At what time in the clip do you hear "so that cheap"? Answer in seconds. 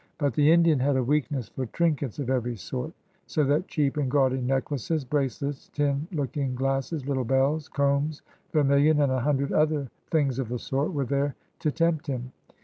3.27-3.97